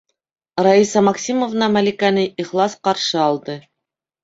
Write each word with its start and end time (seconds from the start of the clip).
Раиса 0.67 1.03
Максимовна 1.07 1.69
Мәликәне 1.77 2.25
ихлас 2.47 2.79
ҡаршы 2.91 3.23
алды: 3.29 3.61